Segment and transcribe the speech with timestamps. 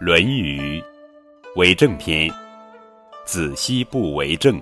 [0.02, 0.80] 《论语·
[1.56, 2.26] 为政篇》：
[3.26, 4.58] 子奚不为政。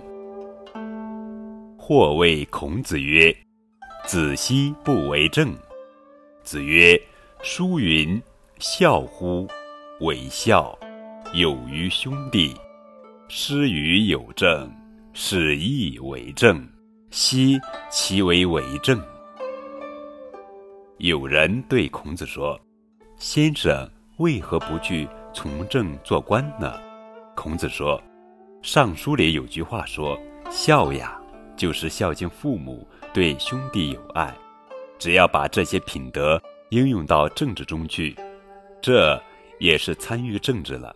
[1.79, 3.33] 或谓孔子曰
[4.05, 5.55] ：“子奚不为政。”
[6.43, 7.01] 子曰
[7.41, 8.21] ：“书云
[8.59, 9.47] ：‘孝乎？
[10.01, 10.77] 为孝，
[11.35, 12.53] 有于兄弟。
[13.29, 14.69] 师于有政，
[15.13, 16.69] 是亦为政。
[17.13, 17.57] 奚
[17.89, 19.01] 其为为政？’”
[20.99, 22.61] 有人对孔子说
[23.19, 26.81] ：“先生为何不去？”从政做官呢？
[27.37, 27.97] 孔子说，
[28.63, 30.19] 《尚书》里有句话说
[30.51, 31.21] ：“孝呀，
[31.57, 34.35] 就是孝敬父母，对兄弟有爱。
[34.99, 38.17] 只要把这些品德应用到政治中去，
[38.83, 39.21] 这
[39.61, 40.95] 也是参与政治了。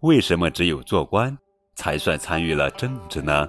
[0.00, 1.36] 为什么只有做官
[1.76, 3.48] 才算参与了政治呢？”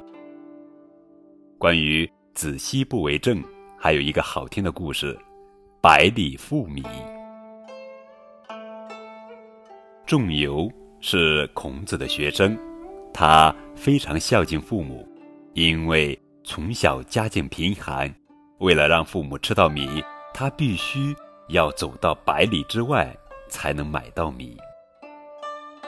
[1.57, 3.43] 关于子奚不为政，
[3.77, 5.17] 还有一个好听的故事：
[5.81, 6.83] 百里赴米。
[10.09, 10.67] 仲由
[11.01, 12.57] 是孔子的学生，
[13.13, 15.07] 他非常孝敬父母，
[15.53, 18.11] 因为从小家境贫寒，
[18.57, 21.15] 为了让父母吃到米，他必须
[21.49, 23.15] 要走到百里之外
[23.49, 24.57] 才能买到米。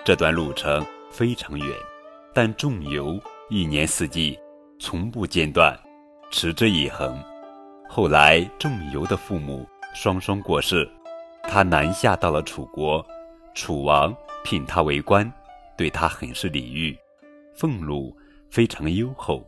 [0.06, 1.76] 这段路程非常远，
[2.32, 3.20] 但仲由
[3.50, 4.38] 一年四季
[4.78, 5.76] 从不间断，
[6.30, 7.20] 持之以恒。
[7.90, 10.88] 后来仲由的父母双双过世，
[11.42, 13.04] 他南下到了楚国。
[13.54, 15.32] 楚王聘他为官，
[15.78, 16.98] 对他很是礼遇，
[17.56, 18.16] 俸禄
[18.50, 19.46] 非常优厚。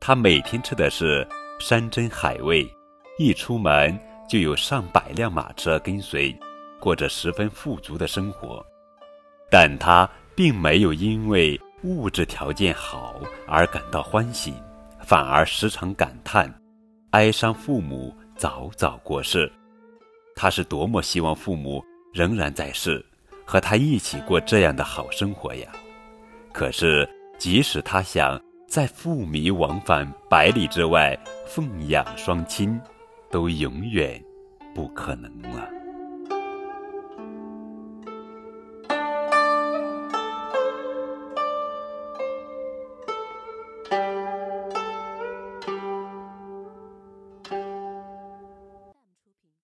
[0.00, 1.26] 他每天吃的是
[1.58, 2.66] 山珍海味，
[3.18, 6.34] 一出门就有上百辆马车跟随，
[6.80, 8.64] 过着十分富足的生活。
[9.50, 14.54] 但他并没有因为物质条件好而感到欢喜，
[15.00, 16.52] 反而时常感叹，
[17.10, 19.50] 哀伤父母早早过世。
[20.36, 23.04] 他是多么希望父母仍然在世。
[23.44, 25.68] 和他一起过这样的好生活呀！
[26.52, 32.80] 可是，即使他想在父迷往返百里之外奉养双亲，
[33.30, 34.22] 都永远
[34.74, 35.68] 不可能了。